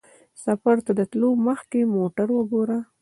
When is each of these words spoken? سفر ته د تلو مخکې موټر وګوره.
سفر 0.43 0.75
ته 0.85 0.91
د 0.99 1.01
تلو 1.11 1.29
مخکې 1.47 1.79
موټر 1.95 2.27
وګوره. 2.37 2.77